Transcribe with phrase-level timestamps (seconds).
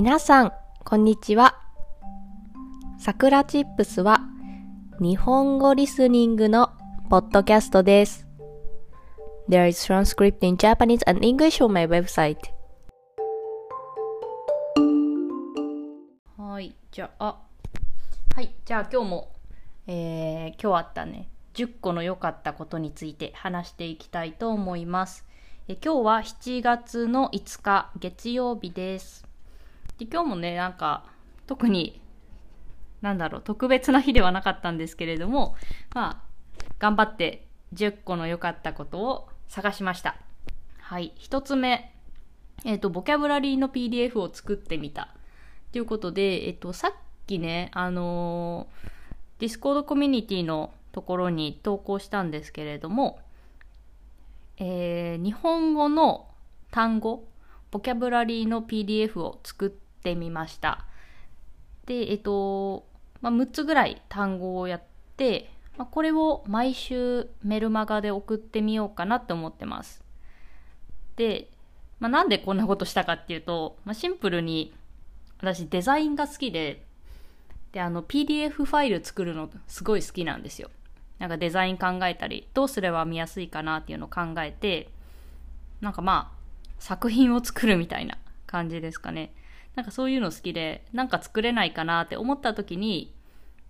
[0.00, 0.52] 皆さん、
[0.84, 1.58] こんにちは。
[3.00, 4.20] さくらチップスは
[5.00, 6.70] 日本語リスニングの
[7.10, 8.24] ポッドキャストです。
[9.48, 12.36] There is transcript in Japanese and English on my website.
[16.36, 17.40] はい、じゃあ、
[18.36, 19.32] はい、じゃあ今日も、
[19.88, 25.26] えー今日あったね、10個の良かったことについて話していきたいと思います。
[25.66, 29.27] え今日は7月の5日、月曜日です。
[29.98, 31.04] で今日もね、なんか、
[31.46, 32.00] 特に、
[33.00, 35.56] なんだろう、特別な日ではなかったんですけれども、
[35.92, 40.16] まあ、頑張って10個の良かったことを探しました。
[40.78, 41.92] はい、1つ目、
[42.64, 45.14] えっ、と、 vocabulary の PDF を作ってみた。
[45.72, 46.92] ということで、えっと、さっ
[47.26, 53.18] きね、あのー、ディスコードコミュニティのところに投稿したんですけれども、
[54.58, 56.28] えー日本語の
[56.70, 57.24] 単語、
[57.70, 60.84] ボキャブラリーの PDF を作っててみました。
[61.86, 62.86] で、えっと、
[63.20, 64.82] まあ、6つぐらい単語をやっ
[65.16, 70.02] て、まあ、これを毎週メルマガで送ってみようかなって思ってます。
[71.16, 71.50] で、
[72.00, 74.74] まあ、なんでこんなことしたかっていうと、まあ、シンプルに
[75.38, 76.84] 私デザインが好きで、
[77.72, 80.70] で、あの PDF ファイル作るのすごい好きなんですよ。
[81.18, 84.88] なんかデザイン考えたり、どうすれば見やすいかなっていうのを考えて、
[85.80, 86.38] なんかまあ、
[86.78, 89.32] 作品を作るみたいな感じですかね。
[89.74, 93.14] なんかそういうの好きで、なんか作れないかなって思った時に、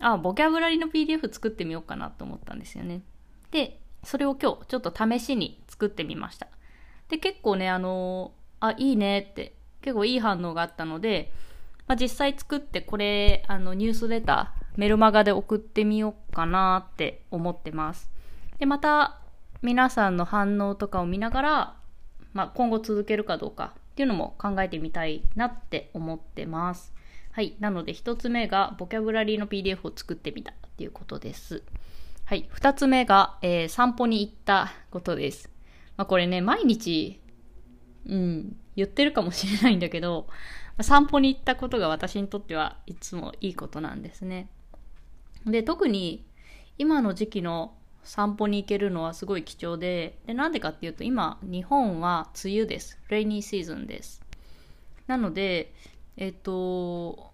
[0.00, 3.02] あ、ボキャブラリーの PDF 作ってみようかなと思ったんですよね。
[3.50, 6.48] で、それを今日ちょっと試しに作ってみました。
[7.08, 11.32] で、結構ね、あのあ、いいねって、結構いい反応があったので、
[11.86, 18.10] まあ、実際作ってこれ、あの、ニュースレター、メルマガで送ってみようかなって思ってます。
[18.58, 19.20] で、また、
[19.62, 21.76] 皆さんの反応とかを見ながら、
[22.32, 26.92] まあ、今後続けるかどうかっていうのも考えてみたいなって思ってます。
[27.30, 27.54] はい。
[27.60, 31.62] なので、一つ目が、ボキャブラリーの PDF を作ってみたっていうことです。
[32.24, 32.48] はい。
[32.50, 35.48] 二つ目が、えー散歩に行ったことです。
[35.96, 37.20] まあ、これね、毎日、
[38.06, 40.26] うん、言ってるかもしれないんだけど、
[40.80, 44.48] 散歩に行ったことが私にとってはいつもいいことなんですね。
[45.46, 46.26] で、特に
[46.78, 52.98] 今の時期の散歩に行けるのはすごい貴重で、で、なんでかっていうと今、日本は梅雨です。
[53.08, 54.22] レイニーシーズンです。
[55.06, 55.72] なので、
[56.16, 57.32] えっと、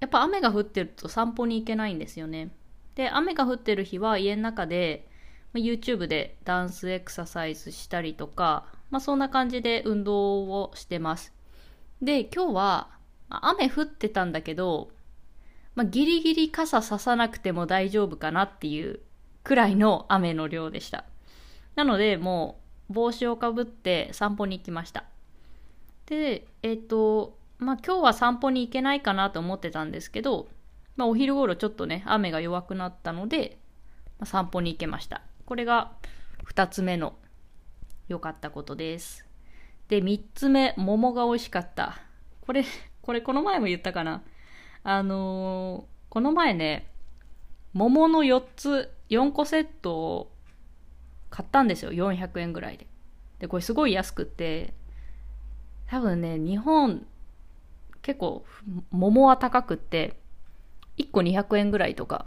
[0.00, 2.50] やっぱ雨が降ってると散歩に行けないんですよね。
[2.94, 5.08] で、雨が降ってる日は家の中で、
[5.52, 11.32] ま YouTube でダンスエクササイズしたりとか、まあそんな感じで運動をしてます。
[12.02, 12.90] で、今日は
[13.28, 14.90] 雨降ってたんだけど、
[15.74, 19.00] まあ、ギリギリ傘ささなくても大丈夫かなっていう
[19.44, 21.04] くらいの雨の量でした。
[21.76, 22.60] なので、も
[22.90, 25.04] う帽子をかぶって散歩に行きました。
[26.06, 30.48] で、えっ、と、まあ、今日は散歩に行けないかなと思ってたんですけど、
[30.96, 33.58] まあ、お昼頃ちょっとね、雨が弱くなったので、
[34.18, 35.22] まあ散歩に行けました。
[35.46, 35.92] これが
[36.44, 37.14] 二つ目の
[38.08, 39.26] 良かったことです。
[39.88, 42.00] で、三つ目、桃が美味しかった。
[42.40, 42.64] これ、
[43.02, 44.22] これこの前も言ったかな。
[44.82, 46.86] あのーこの前ね、
[47.74, 50.32] 桃の4つ、4個セットを
[51.28, 51.92] 買ったんですよ。
[51.92, 52.86] 400円ぐらいで。
[53.40, 54.72] で、これすごい安くて、
[55.86, 57.04] 多分ね、日本、
[58.02, 58.44] 結構、
[58.90, 60.20] 桃は高くって、
[60.98, 62.26] 1個200円ぐらいとか、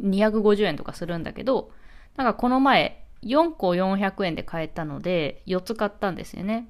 [0.00, 1.70] 250円とかするんだけど、
[2.16, 6.68] なんかこの前、4個400円で買えたので、4つ買ったんですよね。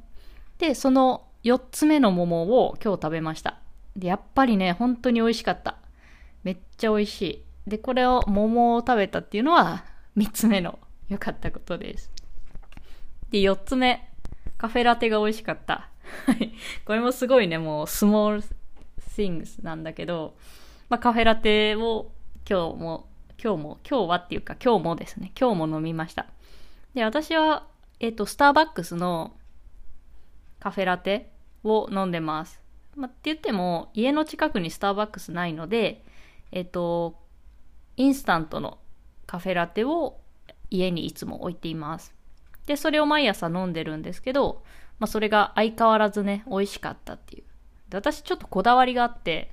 [0.59, 3.59] で、その4つ目の桃を今日食べました。
[3.97, 5.77] で、やっぱりね、本当に美味しかった。
[6.45, 7.44] めっちゃ美味しい。
[7.67, 9.85] で、これを、桃を食べたっていうのは、
[10.17, 12.11] 3つ目の良かったことです。
[13.31, 14.11] で、4つ目、
[14.59, 15.89] カフェラテが美味しかった。
[16.27, 16.53] はい。
[16.85, 18.43] これもすごいね、もう、スモール
[19.17, 20.37] things なんだけど、
[20.89, 22.13] まあ、カフェラテを
[22.49, 23.09] 今日も、
[23.43, 26.27] 今日も、今日はっていうか、今日もですね、今日も飲みました。
[26.95, 27.67] で、私は、
[28.01, 29.33] えっ、と、スターバックスの
[30.61, 31.31] カフェラテ
[31.63, 32.61] を飲んでます。
[32.95, 36.05] まあ、って言っても、家の近くにスターバックスないので、
[36.53, 37.24] えっ、と、
[37.97, 38.79] インスタントの
[39.27, 40.19] カフェラテを
[40.71, 42.15] 家にいつも置いています。
[42.67, 44.63] で、それを毎朝飲んでるんですけど、
[44.99, 47.45] まあ、それが相変わらずね、美味しかったっていう。
[47.91, 49.53] で私ちょっとこだわりがあって、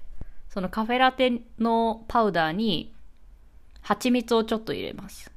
[0.50, 2.94] そのカフェラテのパウダーに
[3.82, 5.32] 蜂蜜をちょっと入れます。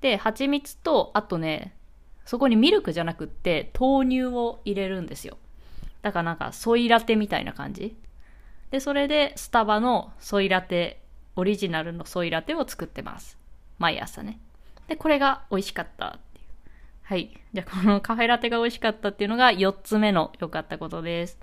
[0.00, 1.74] で、蜂蜜と、あとね、
[2.24, 5.36] そこにミルクじゃなくって豆乳を入れるんですよ。
[6.02, 7.96] だからなんかソイラテみたいな感じ。
[8.70, 10.99] で、それでスタバのソイラテ、
[11.36, 13.38] オリジナルのソイラテを作ってます。
[13.78, 14.38] 毎朝ね。
[14.88, 16.44] で、これが美味しかったっていう。
[17.02, 17.30] はい。
[17.52, 21.38] じゃあこのカフェラテが美味しかったっていうのが4つ目の良かったことです。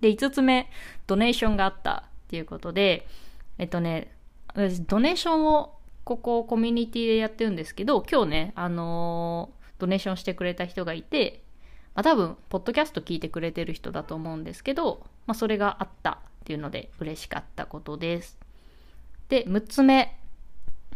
[0.00, 0.70] で、5つ目、
[1.06, 3.06] ドネーションがあったっていうことで、
[3.58, 4.14] えっとね、
[4.88, 11.42] ドネーションをここコミュニティでやってるんですけど、今日ね、あのー、ドネーションしてくれた人がいて、
[11.94, 18.39] まあ、多分、ポッドキャスト聞いてくれてる人だと思うんですけど、まあ、それがあったっていうので嬉しかったことです。
[19.30, 20.16] で、6つ目。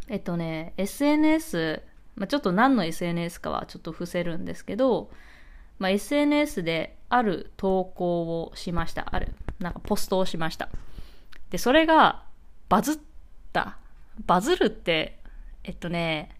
[0.08, 1.82] えっとね、SNS、
[2.16, 5.10] まあ、ちょっと何の SNS かはちょっと伏せるんですけど、
[5.78, 9.06] まあ、SNS である投稿をしました。
[9.10, 10.69] ある、なんかポストをしました。
[11.50, 12.25] で、それが
[12.69, 12.98] バズっ
[13.52, 13.78] た。
[14.26, 15.19] バズるって、
[15.62, 16.36] えっとね、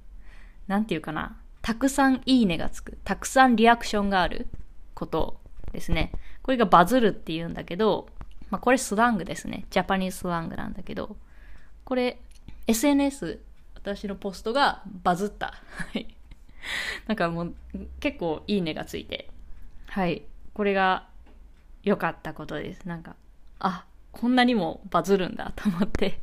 [0.67, 1.37] なんていうかな。
[1.63, 2.99] たくさんいいねがつく。
[3.05, 4.49] たくさんリアクションがある
[4.95, 5.41] こと
[5.73, 6.13] ですね。
[6.43, 8.09] これがバズるって言うんだけど、
[8.51, 9.65] まあ、これスラングですね。
[9.71, 11.17] ジャパニーズスラングなんだけど、
[11.85, 12.19] これ
[12.67, 13.41] SNS、
[13.75, 15.55] 私のポストがバズった。
[15.93, 16.07] はい。
[17.07, 17.55] なんかもう
[18.01, 19.29] 結構いいねがついて、
[19.87, 20.23] はい。
[20.55, 21.07] これが
[21.83, 22.89] 良かったことです。
[22.89, 23.17] なんか、
[23.59, 26.21] あ、こんなにもバズるんだと思って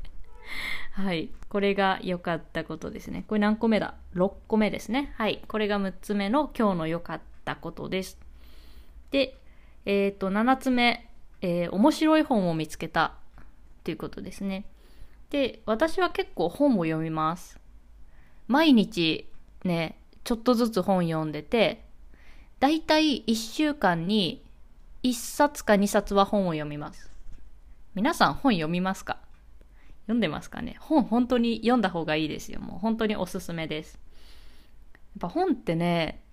[0.94, 1.30] はい。
[1.50, 3.24] これが良かったことですね。
[3.28, 5.14] これ何個目だ ?6 個目ですね。
[5.18, 5.42] はい。
[5.48, 8.18] これが6つ目の今日の良かったことです。
[9.12, 9.38] で、
[9.86, 11.10] えっ、ー、と、7つ目、
[11.42, 13.14] えー、面白い本を見つけた
[13.84, 14.66] ということですね。
[15.32, 17.58] で、私は結構本を読みます。
[18.48, 19.30] 毎日
[19.64, 21.86] ね、ちょっとずつ本読んでて、
[22.60, 24.44] だいたい1週間に
[25.04, 27.10] 1冊か2冊は本を読みます。
[27.96, 29.20] 皆さん本読みますか？
[30.04, 30.76] 読んでますかね？
[30.82, 32.60] 本本当に読んだ方がいいですよ。
[32.60, 34.00] もう本当におすすめです。
[34.94, 36.26] やっぱ本ってね、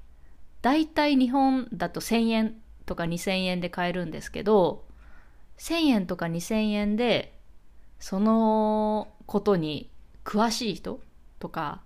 [0.60, 4.84] だいたい日本だと1000円とか2000円で買えるんですけど、
[5.58, 7.37] 1000円とか2000円で
[8.00, 9.90] そのことに
[10.24, 11.00] 詳しい人
[11.38, 11.80] とか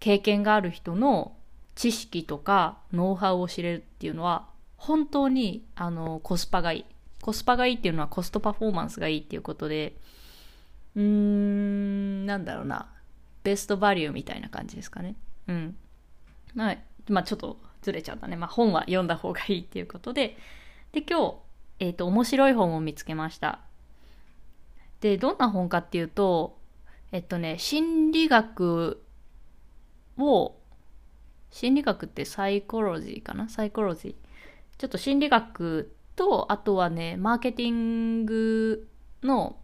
[0.00, 1.34] 経験がある人の
[1.74, 6.84] 知識とかノウハウを知れるっていうのは本当にあのコスパがいい。
[7.22, 9.96] コスパがいいっていうのはコストパフォーマンスがいいっていうことで、
[10.94, 12.90] うーん、なんだろうな。
[13.42, 15.16] ベストバリューみたいな感じですかね。
[15.48, 15.76] うん。
[16.54, 16.76] まあ、
[17.08, 18.36] まあ、ちょっとずれちゃったね。
[18.36, 20.36] まあ、本は読んだ方がいいっていうことで、
[20.92, 21.36] で、今日、
[21.78, 23.60] えっ、ー、と、面白い本を見つけました。
[25.04, 26.56] で、どんな本かっていうと、
[27.12, 29.04] えっとね、心理学
[30.16, 30.56] を、
[31.50, 33.50] 心理学ってサイコロジーかな？
[33.50, 34.14] サイコロジー。
[34.78, 38.88] ちょっと心理学と、あとはね、マーケティング
[39.22, 39.58] の、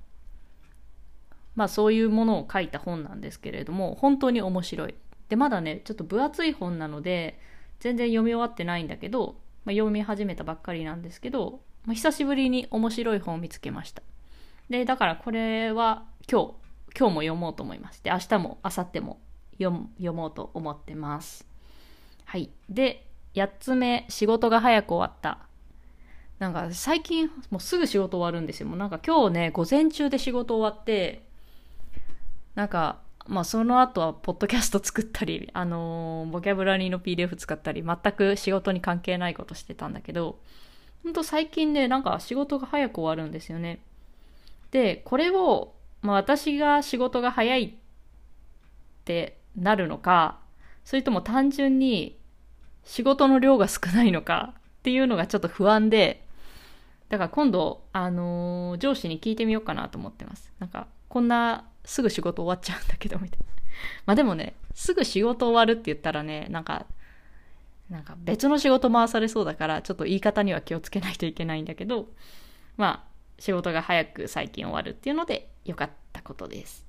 [1.54, 4.94] まあそういうものを書いた本なんですけれども、本当に面白い。
[5.30, 7.40] で、まだね、ちょっと分厚い本なので、
[7.78, 14.02] 全然読み終わってないんだけど、まあ、読み始めたばっかりなんですけど、まあ、久しぶりに面白い本を見つけました。
[14.70, 16.54] で、だからこれは今日、
[16.98, 18.02] 今日も読もうと思います。
[18.04, 19.20] で、明日も明後日も
[19.58, 21.44] 読読もうと思ってます。
[22.24, 22.50] はい。
[22.68, 25.38] で、8つ目、仕事が早く終わった。
[26.38, 28.68] なんか最近もうすぐ仕事終わるんですよ。
[28.68, 31.24] もうなんか今日ね、午前中で仕事終わって、
[32.54, 40.38] なんか、まあその後はポッドキャスト作ったり、あのー、ボキャブラリーの PDF 使ったり、全く仕事に関係ないことしてたんだけど、
[41.02, 43.80] ほんと最近ね、なんか仕事が早く終わるんですよね。
[44.70, 47.74] で、これを、まあ、私が仕事が早いっ
[49.04, 50.38] てなるのか、
[50.84, 52.18] それとも単純に
[52.84, 56.26] 仕事の量が少ないのかっていうのがちょっと不安で、
[57.08, 60.52] だから今度、あのー、上司に聞いてみようかなと思ってます。
[60.58, 63.46] なんか、こんなすぐ仕事終わっちゃうんだけど、みたいな。
[64.06, 66.86] まあでもね、すぐ仕事終わるって言ったらね、なんか、
[67.88, 72.08] なんか別の仕事回されそうだから、ちょっと言い方には気をつけないといけないんだけど、
[72.76, 73.09] まあ、
[73.40, 76.86] 仕事が早く最近終わるっていうので良かったことです。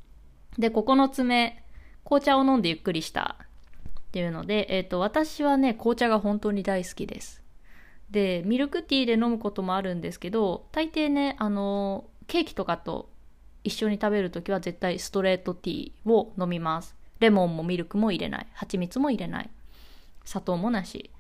[0.60, 1.64] で、9つ目、
[2.04, 3.44] 紅茶を飲んでゆっくりしたっ
[4.12, 7.42] ていうので、えっ、ー、と、私はね、紅茶が本当に大好きです。
[8.12, 13.10] で、ミルクティーで飲むこともあるんですけど、大抵ね、あの、ケーキとかと
[13.64, 16.96] 一緒に食べるときは絶対ストレートティーを飲みます。
[17.22, 18.48] レモンもミルクも入れない。
[18.54, 19.50] 蜂蜜も入れない。
[20.26, 21.12] 砂糖もなし。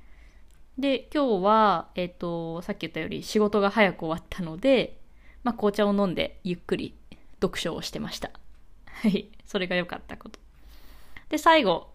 [0.77, 5.00] で、今日は、えっ、ー、と、さっき言ったより仕事が早く終わったので、
[5.43, 6.95] まあ、紅茶を飲んでゆっくり
[7.41, 8.31] 読書をしてました。
[8.85, 9.29] はい。
[9.45, 10.39] それが良かったこと。
[11.29, 11.89] で、最後、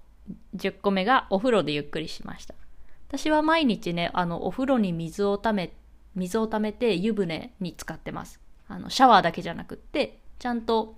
[0.56, 2.54] 10個目がお風呂でゆっくりしました。
[3.08, 5.72] 私は毎日ね、あの、お風呂に水をため、
[6.14, 8.40] 水をためて湯船に使ってます。
[8.68, 10.96] あの、シャワーだけじゃなくって、ちゃんと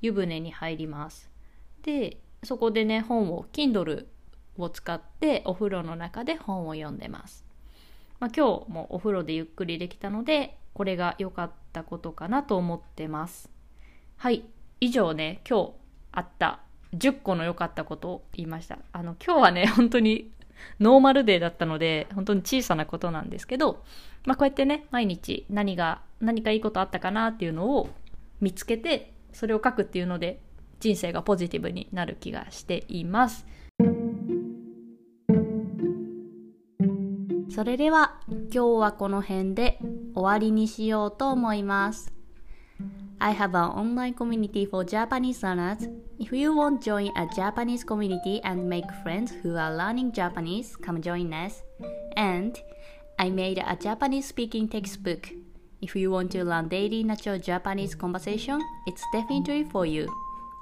[0.00, 1.30] 湯船に入ります。
[1.82, 4.06] で、そこでね、本を、Kindle
[4.58, 7.44] を使ってお風呂の中で本を読んでます。
[8.18, 13.50] まあ、今日もお風呂でゆっくりできたので、これが良かったことかなと思ってます。
[14.16, 14.44] はい。
[14.80, 15.72] 以上ね、今日
[16.12, 16.60] あった
[16.94, 18.78] 10個の良かったことを言いました。
[18.92, 20.30] あの、今日はね、 本当に
[20.78, 23.82] normal day だったので、本当に小さなことなんですけど、
[24.24, 27.88] まあこうやってね、毎日何が、何かいいことあったかなっていうのを
[28.40, 30.40] 見つけて、それを書くっていうので、
[30.80, 33.46] 人生がポジティブになる気がしています。
[37.49, 39.79] それでは今日はこの辺で
[40.13, 42.11] 終わりにしようと思います。
[43.19, 45.89] I have an online community for Japanese learners.
[46.19, 50.75] If you want to join a Japanese community and make friends who are learning Japanese,
[50.75, 51.63] come join us.
[52.17, 52.57] And
[53.17, 55.29] I made a Japanese speaking textbook.
[55.81, 60.07] If you want to learn daily natural Japanese conversation, it's definitely for you.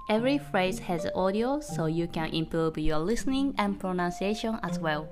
[0.09, 5.07] Every phrase has audio so you can improve your listening and pronunciation as well.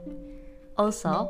[0.77, 1.29] Also,